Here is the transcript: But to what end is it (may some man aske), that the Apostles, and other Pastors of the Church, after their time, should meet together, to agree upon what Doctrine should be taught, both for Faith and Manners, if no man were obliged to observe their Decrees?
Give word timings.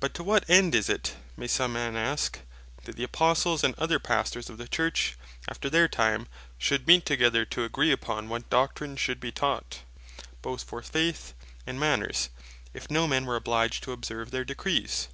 But 0.00 0.14
to 0.14 0.24
what 0.24 0.50
end 0.50 0.74
is 0.74 0.88
it 0.88 1.14
(may 1.36 1.46
some 1.46 1.74
man 1.74 1.94
aske), 1.96 2.40
that 2.86 2.96
the 2.96 3.04
Apostles, 3.04 3.62
and 3.62 3.72
other 3.76 4.00
Pastors 4.00 4.50
of 4.50 4.58
the 4.58 4.66
Church, 4.66 5.16
after 5.48 5.70
their 5.70 5.86
time, 5.86 6.26
should 6.58 6.88
meet 6.88 7.06
together, 7.06 7.44
to 7.44 7.62
agree 7.62 7.92
upon 7.92 8.28
what 8.28 8.50
Doctrine 8.50 8.96
should 8.96 9.20
be 9.20 9.30
taught, 9.30 9.84
both 10.42 10.64
for 10.64 10.82
Faith 10.82 11.34
and 11.68 11.78
Manners, 11.78 12.30
if 12.72 12.90
no 12.90 13.06
man 13.06 13.26
were 13.26 13.36
obliged 13.36 13.84
to 13.84 13.92
observe 13.92 14.32
their 14.32 14.44
Decrees? 14.44 15.06